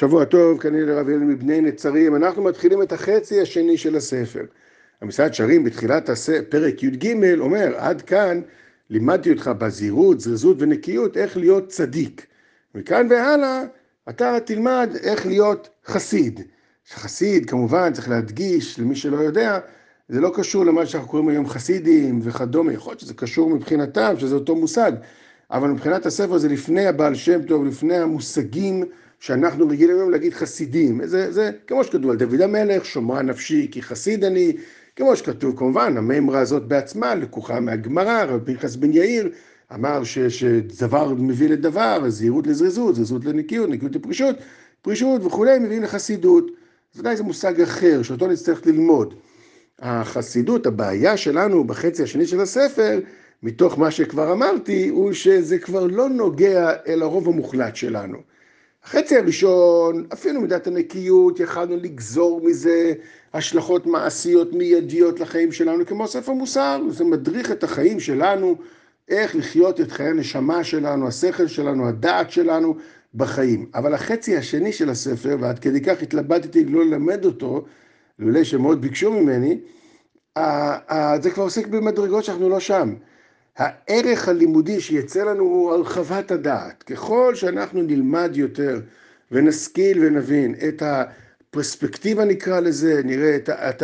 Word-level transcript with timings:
שבוע 0.00 0.24
טוב, 0.24 0.60
כנראה 0.60 0.86
לרב 0.86 1.08
ילד 1.08 1.22
מבני 1.22 1.60
נצרים. 1.60 2.16
אנחנו 2.16 2.42
מתחילים 2.42 2.82
את 2.82 2.92
החצי 2.92 3.40
השני 3.40 3.76
של 3.76 3.96
הספר. 3.96 4.44
המשרד 5.02 5.34
שרים 5.34 5.64
בתחילת 5.64 6.10
פרק 6.48 6.82
י"ג 6.82 7.14
אומר, 7.38 7.74
עד 7.76 8.02
כאן 8.02 8.40
לימדתי 8.90 9.32
אותך 9.32 9.50
בזהירות, 9.58 10.20
זריזות 10.20 10.56
ונקיות, 10.60 11.16
איך 11.16 11.36
להיות 11.36 11.68
צדיק. 11.68 12.26
מכאן 12.74 13.06
והלאה 13.10 13.62
אתה 14.08 14.36
תלמד 14.44 14.90
איך 15.02 15.26
להיות 15.26 15.68
חסיד. 15.86 16.40
חסיד, 16.90 17.50
כמובן, 17.50 17.92
צריך 17.92 18.08
להדגיש, 18.08 18.78
למי 18.78 18.96
שלא 18.96 19.16
יודע, 19.16 19.58
זה 20.08 20.20
לא 20.20 20.30
קשור 20.34 20.66
למה 20.66 20.86
שאנחנו 20.86 21.08
קוראים 21.08 21.28
היום 21.28 21.48
חסידים 21.48 22.20
וכדומה, 22.22 22.72
יכול 22.72 22.90
להיות 22.90 23.00
שזה 23.00 23.14
קשור 23.14 23.50
מבחינתם, 23.50 24.14
שזה 24.18 24.34
אותו 24.34 24.56
מושג, 24.56 24.92
אבל 25.50 25.68
מבחינת 25.68 26.06
הספר 26.06 26.38
זה 26.38 26.48
לפני 26.48 26.86
הבעל 26.86 27.14
שם 27.14 27.42
טוב, 27.42 27.64
לפני 27.64 27.96
המושגים 27.96 28.84
שאנחנו 29.20 29.68
רגילים 29.68 29.96
היום 29.96 30.10
להגיד 30.10 30.34
חסידים. 30.34 31.00
זה, 31.06 31.32
זה 31.32 31.50
כמו 31.66 31.84
שכתוב 31.84 32.10
על 32.10 32.16
דוד 32.16 32.40
המלך, 32.40 32.84
שומרה 32.84 33.22
נפשי 33.22 33.68
כי 33.70 33.82
חסיד 33.82 34.24
אני, 34.24 34.52
כמו 34.96 35.16
שכתוב 35.16 35.58
כמובן, 35.58 35.96
המימרה 35.96 36.40
הזאת 36.40 36.68
בעצמה 36.68 37.14
לקוחה 37.14 37.60
מהגמרא, 37.60 38.24
רבי 38.24 38.54
פנחס 38.54 38.76
בן 38.76 38.92
יאיר 38.92 39.30
אמר 39.74 40.04
ש, 40.04 40.18
שדבר 40.18 41.14
מביא 41.14 41.48
לדבר, 41.48 42.02
זהירות 42.08 42.46
לזריזות, 42.46 42.94
זריזות 42.94 43.24
לנקיות, 43.24 43.70
נקיות 43.70 43.96
לפרישות, 43.96 44.36
פרישות 44.82 45.24
וכולי 45.24 45.58
מביאים 45.58 45.82
לחסידות. 45.82 46.50
אז 46.94 47.00
ודאי 47.00 47.16
זה 47.16 47.22
מושג 47.22 47.60
אחר, 47.60 48.02
שאותו 48.02 48.26
נצטרך 48.26 48.66
ללמוד. 48.66 49.14
החסידות, 49.78 50.66
הבעיה 50.66 51.16
שלנו 51.16 51.64
בחצי 51.64 52.02
השני 52.02 52.26
של 52.26 52.40
הספר, 52.40 53.00
מתוך 53.42 53.78
מה 53.78 53.90
שכבר 53.90 54.32
אמרתי, 54.32 54.88
הוא 54.88 55.12
שזה 55.12 55.58
כבר 55.58 55.86
לא 55.86 56.08
נוגע 56.08 56.72
אל 56.86 57.02
הרוב 57.02 57.28
המוחלט 57.28 57.76
שלנו. 57.76 58.18
החצי 58.88 59.16
הראשון, 59.16 60.06
אפילו 60.12 60.40
מידת 60.40 60.66
הנקיות, 60.66 61.40
יכלנו 61.40 61.76
לגזור 61.76 62.40
מזה 62.44 62.92
השלכות 63.34 63.86
מעשיות 63.86 64.52
מיידיות 64.52 65.20
לחיים 65.20 65.52
שלנו, 65.52 65.86
כמו 65.86 66.08
ספר 66.08 66.32
מוסר, 66.32 66.82
זה 66.88 67.04
מדריך 67.04 67.52
את 67.52 67.64
החיים 67.64 68.00
שלנו, 68.00 68.56
איך 69.08 69.36
לחיות 69.36 69.80
את 69.80 69.92
חיי 69.92 70.06
הנשמה 70.06 70.64
שלנו, 70.64 71.08
השכל 71.08 71.46
שלנו, 71.46 71.88
הדעת 71.88 72.30
שלנו 72.30 72.76
בחיים. 73.14 73.70
אבל 73.74 73.94
החצי 73.94 74.36
השני 74.36 74.72
של 74.72 74.90
הספר, 74.90 75.36
ועד 75.40 75.58
כדי 75.58 75.80
כך 75.80 76.02
התלבטתי 76.02 76.64
לא 76.64 76.84
ללמד 76.84 77.24
אותו, 77.24 77.64
לולא 78.18 78.44
שמאוד 78.44 78.80
ביקשו 78.80 79.12
ממני, 79.12 79.58
זה 81.22 81.30
כבר 81.34 81.42
עוסק 81.42 81.66
במדרגות 81.66 82.24
שאנחנו 82.24 82.48
לא 82.48 82.60
שם. 82.60 82.94
הערך 83.58 84.28
הלימודי 84.28 84.80
שיצא 84.80 85.24
לנו 85.24 85.42
הוא 85.42 85.72
הרחבת 85.72 86.30
הדעת. 86.30 86.82
ככל 86.82 87.34
שאנחנו 87.34 87.82
נלמד 87.82 88.30
יותר 88.34 88.80
ונשכיל 89.32 90.04
ונבין 90.04 90.54
את 90.68 90.82
הפרספקטיבה 90.86 92.24
נקרא 92.24 92.60
לזה, 92.60 93.00
נראה 93.04 93.36
את, 93.36 93.48
את 93.50 93.82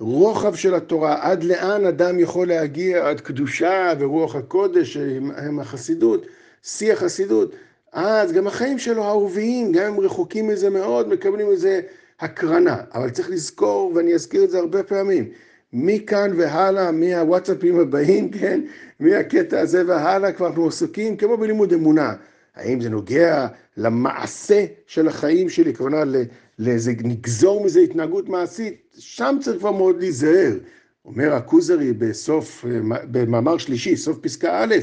הרוחב 0.00 0.54
של 0.54 0.74
התורה, 0.74 1.18
עד 1.20 1.44
לאן 1.44 1.84
אדם 1.86 2.18
יכול 2.18 2.48
להגיע, 2.48 3.08
עד 3.08 3.20
קדושה 3.20 3.92
ורוח 3.98 4.36
הקודש 4.36 4.96
הם 5.36 5.60
החסידות, 5.60 6.26
שיא 6.62 6.92
החסידות, 6.92 7.52
אז 7.92 8.32
גם 8.32 8.46
החיים 8.46 8.78
שלו 8.78 9.04
אהוביים, 9.04 9.72
גם 9.72 9.94
אם 9.94 10.00
רחוקים 10.00 10.48
מזה 10.48 10.70
מאוד, 10.70 11.08
מקבלים 11.08 11.50
מזה 11.52 11.80
הקרנה. 12.20 12.76
אבל 12.94 13.10
צריך 13.10 13.30
לזכור, 13.30 13.92
ואני 13.94 14.14
אזכיר 14.14 14.44
את 14.44 14.50
זה 14.50 14.58
הרבה 14.58 14.82
פעמים, 14.82 15.28
מכאן 15.72 16.30
והלאה, 16.36 16.92
מהוואטסאפים 16.92 17.80
הבאים, 17.80 18.30
כן, 18.38 18.60
מהקטע 19.00 19.60
הזה 19.60 19.82
והלאה, 19.86 20.32
כבר 20.32 20.46
אנחנו 20.46 20.66
עסוקים 20.66 21.16
כמו 21.16 21.36
בלימוד 21.36 21.72
אמונה. 21.72 22.14
האם 22.54 22.80
זה 22.80 22.90
נוגע 22.90 23.46
למעשה 23.76 24.64
של 24.86 25.08
החיים 25.08 25.48
שלי, 25.48 25.74
כוונה 25.74 26.02
לאיזה, 26.58 26.92
נגזור 27.04 27.64
מזה 27.64 27.80
התנהגות 27.80 28.28
מעשית, 28.28 28.82
שם 28.98 29.36
צריך 29.40 29.58
כבר 29.58 29.72
מאוד 29.72 30.00
להיזהר. 30.00 30.52
אומר 31.04 31.34
הכוזרי 31.34 31.92
בסוף, 31.92 32.64
במאמר 33.10 33.58
שלישי, 33.58 33.96
סוף 33.96 34.18
פסקה 34.18 34.64
א', 34.64 34.74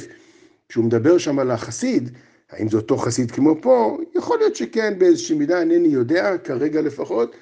כשהוא 0.69 0.85
מדבר 0.85 1.17
שם 1.17 1.39
על 1.39 1.51
החסיד, 1.51 2.09
האם 2.51 2.69
זה 2.69 2.77
אותו 2.77 2.97
חסיד 2.97 3.31
כמו 3.31 3.61
פה? 3.61 3.97
יכול 4.15 4.37
להיות 4.37 4.55
שכן, 4.55 4.99
באיזושהי 4.99 5.37
מידה, 5.37 5.59
אינני 5.59 5.87
יודע, 5.87 6.37
כרגע 6.37 6.81
לפחות, 6.81 7.35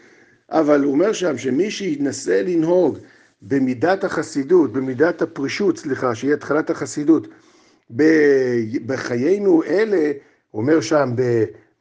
אבל 0.50 0.84
הוא 0.84 0.91
אומר 0.91 1.13
שם 1.13 1.38
שמי 1.38 1.72
שינסה 1.72 2.41
לנהוג 2.41 2.97
במידת 3.48 4.04
החסידות, 4.04 4.74
במידת 4.74 5.22
הפרישות, 5.22 5.78
סליחה, 5.78 6.16
שהיא 6.16 6.34
התחלת 6.34 6.70
החסידות, 6.70 7.28
בחיינו 8.86 9.64
אלה, 9.64 10.12
אומר 10.54 10.81
שם, 10.81 11.09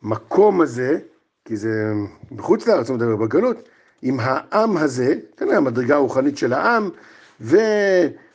במקום 0.03 0.61
הזה, 0.61 0.99
כי 1.45 1.57
זה 1.57 1.93
בחוץ 2.33 2.67
לארץ, 2.67 2.89
הוא 2.89 2.97
מדבר 2.97 3.17
בגלות, 3.17 3.69
עם 4.03 4.17
העם 4.21 4.77
הזה, 4.77 5.15
כנראה 5.37 5.57
המדרגה 5.57 5.95
הרוחנית 5.95 6.39
של 6.39 6.53
העם, 6.53 6.91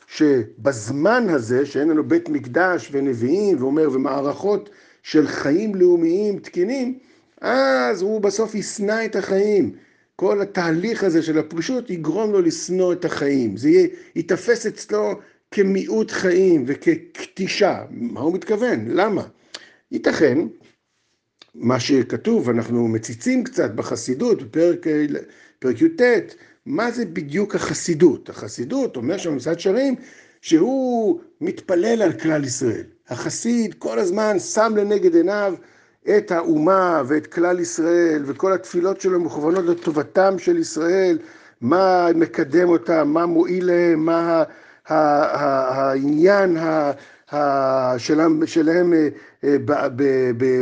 ושבזמן 0.06 1.26
הזה, 1.28 1.66
שאין 1.66 1.88
לנו 1.88 2.04
בית 2.04 2.28
מקדש 2.28 2.88
ונביאים, 2.92 3.62
ואומר, 3.62 3.88
ומערכות 3.92 4.70
של 5.02 5.26
חיים 5.26 5.74
לאומיים 5.74 6.38
תקינים, 6.38 6.98
אז 7.40 8.02
הוא 8.02 8.20
בסוף 8.20 8.54
ישנא 8.54 9.04
את 9.04 9.16
החיים. 9.16 9.72
כל 10.20 10.42
התהליך 10.42 11.04
הזה 11.04 11.22
של 11.22 11.38
הפרישות 11.38 11.90
יגרום 11.90 12.32
לו 12.32 12.40
לשנוא 12.40 12.92
את 12.92 13.04
החיים. 13.04 13.56
זה 13.56 13.68
יהיה, 13.68 13.88
ייתפס 14.14 14.66
אצלו 14.66 15.20
כמיעוט 15.50 16.10
חיים 16.10 16.64
וככתישה. 16.66 17.84
מה 17.90 18.20
הוא 18.20 18.34
מתכוון? 18.34 18.88
למה? 18.88 19.22
ייתכן, 19.92 20.38
מה 21.54 21.80
שכתוב, 21.80 22.50
אנחנו 22.50 22.88
מציצים 22.88 23.44
קצת 23.44 23.70
בחסידות, 23.70 24.42
בפרק 24.42 24.86
פרק 25.58 25.82
י"ט, 25.82 26.02
מה 26.66 26.90
זה 26.90 27.04
בדיוק 27.04 27.54
החסידות? 27.54 28.30
החסידות, 28.30 28.96
אומר 28.96 29.18
שם 29.18 29.32
במשרד 29.32 29.58
שרים, 29.60 29.94
שהוא 30.40 31.20
מתפלל 31.40 32.02
על 32.02 32.12
כלל 32.12 32.44
ישראל. 32.44 32.84
החסיד 33.08 33.74
כל 33.74 33.98
הזמן 33.98 34.38
שם 34.38 34.72
לנגד 34.76 35.14
עיניו 35.14 35.54
את 36.16 36.30
האומה 36.30 37.02
ואת 37.06 37.26
כלל 37.26 37.60
ישראל, 37.60 38.22
וכל 38.26 38.52
התפילות 38.52 39.00
שלו 39.00 39.20
מכוונות 39.20 39.64
לטובתם 39.64 40.38
של 40.38 40.56
ישראל, 40.56 41.18
מה 41.60 42.08
מקדם 42.14 42.68
אותם, 42.68 43.08
מה 43.08 43.26
מועיל 43.26 43.66
להם, 43.66 44.04
מה 44.04 44.42
העניין 44.86 46.56
שלהם, 47.98 48.46
שלהם 48.46 48.92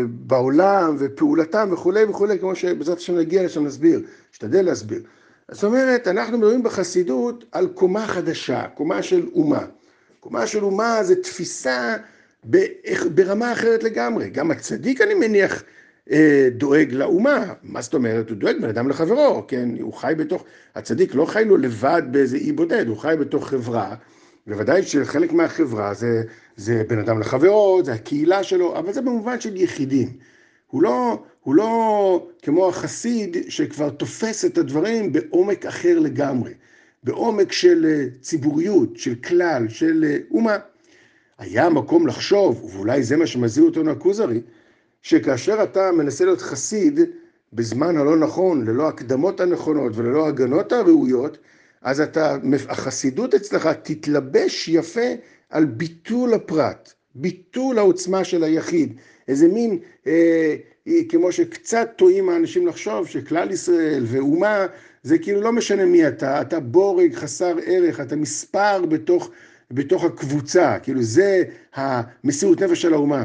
בעולם 0.09 0.97
ופעולתם 0.99 1.69
וכולי 1.73 2.05
וכולי, 2.05 2.39
כמו 2.39 2.55
שבעזרת 2.55 2.99
השם 2.99 3.17
נגיע 3.17 3.45
לשם 3.45 3.65
נסביר, 3.67 4.01
נשתדל 4.33 4.65
להסביר. 4.65 5.03
זאת 5.51 5.65
אומרת, 5.65 6.09
אנחנו 6.09 6.39
מדברים 6.39 6.63
בחסידות 6.63 7.45
על 7.53 7.67
קומה 7.67 8.07
חדשה, 8.07 8.63
קומה 8.75 9.03
של 9.03 9.27
אומה. 9.35 9.65
קומה 10.21 10.47
של 10.47 10.65
אומה 10.65 11.05
זה 11.05 11.23
תפיסה 11.23 11.97
ברמה 13.15 13.53
אחרת 13.53 13.83
לגמרי. 13.83 14.31
גם 14.31 14.51
הצדיק, 14.51 15.01
אני 15.01 15.15
מניח, 15.15 15.63
אה, 16.11 16.49
דואג 16.53 16.93
לאומה. 16.93 17.53
מה 17.63 17.83
זאת 17.83 17.95
אומרת? 17.95 18.31
הוא 18.31 18.37
דואג 18.37 18.57
בן 18.61 18.69
אדם 18.69 18.89
לחברו, 18.89 19.45
כן? 19.49 19.69
הוא 19.81 19.93
חי 19.93 20.13
בתוך... 20.17 20.45
הצדיק 20.75 21.15
לא 21.15 21.25
חי 21.25 21.45
לו 21.45 21.57
לבד 21.57 22.03
באיזה 22.11 22.37
אי 22.37 22.53
בודד, 22.53 22.89
הוא 22.89 22.97
חי 22.97 23.15
בתוך 23.21 23.49
חברה. 23.49 23.95
בוודאי 24.47 24.83
שחלק 24.83 25.33
מהחברה 25.33 25.95
זה, 25.95 26.23
זה 26.57 26.83
בן 26.89 26.99
אדם 26.99 27.21
לחברו, 27.21 27.81
זה 27.85 27.93
הקהילה 27.93 28.43
שלו, 28.43 28.79
אבל 28.79 28.93
זה 28.93 29.01
במובן 29.01 29.41
של 29.41 29.57
יחידים. 29.57 30.09
הוא 30.67 30.83
לא, 30.83 31.23
הוא 31.41 31.55
לא 31.55 32.29
כמו 32.43 32.69
החסיד 32.69 33.37
שכבר 33.49 33.91
תופס 33.91 34.45
את 34.45 34.59
הדברים 34.59 35.13
בעומק 35.13 35.67
אחר 35.67 35.99
לגמרי, 35.99 36.53
בעומק 37.05 37.53
של 37.53 37.87
אה, 37.89 38.05
ציבוריות, 38.21 38.97
של 38.97 39.15
כלל, 39.15 39.69
של 39.69 40.05
אה, 40.09 40.19
אומה. 40.31 40.57
היה 41.39 41.69
מקום 41.69 42.07
לחשוב, 42.07 42.71
ואולי 42.75 43.03
זה 43.03 43.17
מה 43.17 43.27
שמזהיר 43.27 43.67
אותנו 43.67 43.91
הכוזרי, 43.91 44.41
שכאשר 45.03 45.63
אתה 45.63 45.93
מנסה 45.93 46.25
להיות 46.25 46.41
חסיד 46.41 47.01
בזמן 47.53 47.97
הלא 47.97 48.17
נכון, 48.17 48.67
ללא 48.67 48.89
הקדמות 48.89 49.41
הנכונות 49.41 49.93
וללא 49.97 50.29
הגנות 50.29 50.73
הראויות, 50.73 51.39
אז 51.83 52.01
אתה, 52.01 52.37
החסידות 52.69 53.35
אצלך 53.35 53.69
תתלבש 53.83 54.69
יפה 54.69 55.11
על 55.51 55.65
ביטול 55.65 56.35
הפרט, 56.35 56.93
ביטול 57.15 57.79
העוצמה 57.79 58.25
של 58.25 58.45
היחיד, 58.45 58.97
איזה 59.29 59.49
מין, 59.49 59.79
אה, 60.07 60.57
כמו 61.09 61.33
שקצת 61.33 61.89
טועים 61.97 62.29
האנשים 62.29 62.67
לחשוב 62.67 63.07
שכלל 63.07 63.51
ישראל 63.51 64.05
ואומה 64.07 64.67
זה 65.03 65.19
כאילו 65.19 65.41
לא 65.41 65.53
משנה 65.53 65.85
מי 65.85 66.09
אתה, 66.09 66.41
אתה 66.41 66.61
בורג 66.61 67.15
חסר 67.15 67.57
ערך, 67.67 68.01
אתה 68.01 68.17
מספר 68.17 68.87
בתוך 68.87 69.31
בתוך 69.71 70.05
הקבוצה, 70.05 70.79
כאילו 70.79 71.03
זה 71.03 71.43
המסירות 71.75 72.63
נפש 72.63 72.83
של 72.83 72.95
האומה. 72.95 73.25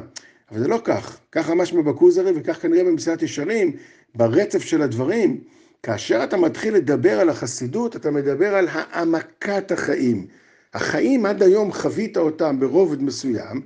אבל 0.52 0.60
זה 0.60 0.68
לא 0.68 0.82
כך, 0.84 1.20
ככה 1.32 1.56
משמע 1.56 1.82
בכוזרי 1.82 2.32
וכך 2.36 2.62
כנראה 2.62 2.84
במסילת 2.84 3.22
ישרים, 3.22 3.72
ברצף 4.16 4.62
של 4.62 4.82
הדברים, 4.82 5.42
כאשר 5.84 6.24
אתה 6.24 6.38
מתחיל 6.38 6.74
לדבר 6.76 7.20
על 7.20 7.30
החסידות, 7.30 7.96
אתה 7.96 8.12
מדבר 8.12 8.56
על 8.56 8.68
העמקת 8.72 9.72
החיים. 9.72 10.28
החיים 10.74 11.26
עד 11.26 11.44
היום 11.44 11.72
חווית 11.72 12.18
אותם 12.18 12.60
ברובד 12.60 13.04
מסוים, 13.04 13.62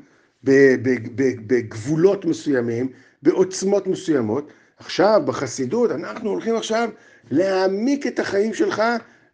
בגבולות 1.48 2.26
מסוימים, 2.26 2.88
בעוצמות 3.24 3.88
מסוימות, 3.88 4.50
עכשיו, 4.78 5.22
בחסידות, 5.26 5.92
אנחנו 5.92 6.30
הולכים 6.30 6.56
עכשיו 6.56 6.90
להעמיק 7.32 8.08
את 8.08 8.20
החיים 8.20 8.54
שלך 8.54 8.84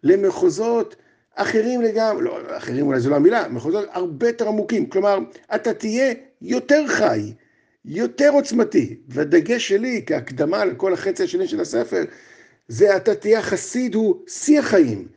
למחוזות 0.04 0.96
אחרים 1.36 1.82
לגמרי, 1.82 2.24
לא, 2.24 2.40
אחרים 2.58 2.88
אולי 2.88 3.00
זו 3.00 3.10
לא 3.10 3.16
המילה, 3.16 3.48
מחוזות 3.48 3.86
הרבה 3.92 4.28
יותר 4.28 4.48
עמוקים. 4.48 4.86
כלומר, 4.86 5.20
אתה 5.56 5.74
תהיה 5.74 6.14
יותר 6.42 6.88
חי, 6.88 7.34
יותר 7.86 8.30
עוצמתי. 8.34 8.98
והדגש 9.08 9.68
שלי 9.68 10.04
כהקדמה 10.06 10.66
לכל 10.66 10.94
החצי 10.94 11.24
השני 11.24 11.48
של 11.48 11.62
הספר, 11.62 12.04
זה 12.68 12.96
אתה 12.96 13.16
תהיה 13.16 13.42
חסיד 13.42 13.96
הוא 13.96 14.16
שיא 14.28 14.60
החיים. 14.60 15.08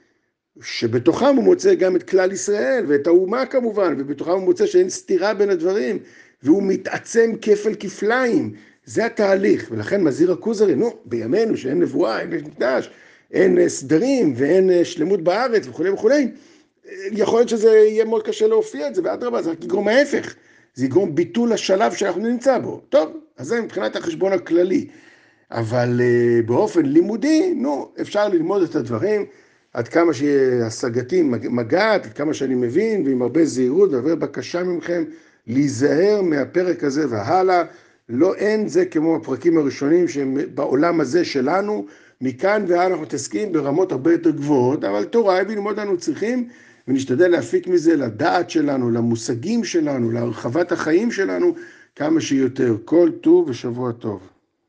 שבתוכם 0.63 1.37
הוא 1.37 1.45
מוצא 1.45 1.75
גם 1.75 1.97
את 1.97 2.03
כלל 2.03 2.33
ישראל 2.33 2.85
ואת 2.89 3.07
האומה 3.07 3.47
כמובן, 3.47 3.95
ובתוכם 3.99 4.31
הוא 4.31 4.43
מוצא 4.43 4.67
שאין 4.67 4.91
סתירה 4.91 5.35
בין 5.35 5.51
הדברים, 5.51 5.99
והוא 6.43 6.63
מתעצם 6.63 7.33
כפל 7.43 7.75
כפליים. 7.81 8.55
זה 8.85 9.07
התהליך, 9.07 9.69
ולכן 9.71 10.03
מזהיר 10.03 10.33
הכוזרי, 10.33 10.75
נו, 10.75 10.97
בימינו 11.05 11.57
שאין 11.57 11.81
נבואה, 11.81 12.21
אין 12.21 12.31
מקדש, 12.31 12.91
אין 13.33 13.69
סדרים 13.69 14.33
ואין 14.37 14.71
שלמות 14.85 15.23
בארץ 15.23 15.67
וכולי 15.67 15.91
וכולי, 15.91 16.29
יכול 17.13 17.39
להיות 17.39 17.49
שזה 17.49 17.69
יהיה 17.69 18.05
מאוד 18.05 18.23
קשה 18.23 18.47
להופיע 18.47 18.89
את 18.89 18.95
זה, 18.95 19.03
ואדרבה, 19.05 19.43
זה 19.43 19.51
רק 19.51 19.65
יגרום 19.65 19.89
ההפך, 19.89 20.35
זה 20.75 20.85
יגרום 20.85 21.15
ביטול 21.15 21.53
השלב 21.53 21.93
שאנחנו 21.93 22.23
נמצא 22.23 22.59
בו. 22.59 22.81
טוב, 22.89 23.17
אז 23.37 23.47
זה 23.47 23.61
מבחינת 23.61 23.97
החשבון 23.97 24.33
הכללי. 24.33 24.89
אבל 25.51 26.01
באופן 26.47 26.87
לימודי, 26.87 27.55
נו, 27.57 27.89
אפשר 28.01 28.29
ללמוד 28.29 28.63
את 28.63 28.75
הדברים. 28.75 29.27
עד 29.73 29.89
כמה 29.89 30.15
שהשגתי 30.15 31.23
מגעת, 31.23 32.07
עד 32.07 32.13
כמה 32.13 32.35
שאני 32.35 32.55
מבין, 32.55 33.07
ועם 33.07 33.23
הרבה 33.23 33.45
זהירות 33.45 33.93
והרבה 33.93 34.15
בקשה 34.15 34.63
ממכם 34.63 35.05
להיזהר 35.47 36.23
מהפרק 36.23 36.85
הזה 36.85 37.05
והלאה. 37.11 37.65
לא 38.09 38.35
אין 38.35 38.69
זה 38.69 38.85
כמו 38.85 39.17
הפרקים 39.17 39.59
הראשונים 39.59 40.09
שהם 40.09 40.39
בעולם 40.55 41.01
הזה 41.01 41.25
שלנו, 41.25 41.87
מכאן 42.25 42.65
והלאה 42.69 42.87
אנחנו 42.87 43.03
מתעסקים 43.03 43.53
ברמות 43.53 43.93
הרבה 43.93 44.13
יותר 44.13 44.31
גבוהות, 44.31 44.85
אבל 44.85 45.05
תורה 45.05 45.39
וללמוד 45.49 45.79
אנו 45.79 45.99
צריכים, 45.99 46.49
ונשתדל 46.89 47.29
להפיק 47.29 47.67
מזה 47.67 47.97
לדעת 47.97 48.51
שלנו, 48.51 48.91
למושגים 48.91 49.65
שלנו, 49.65 50.11
להרחבת 50.11 50.73
החיים 50.73 51.11
שלנו, 51.11 51.55
כמה 51.97 52.21
שיותר. 52.21 52.77
כל 52.85 53.11
טוב 53.21 53.49
ושבוע 53.49 53.93
טוב. 53.93 54.34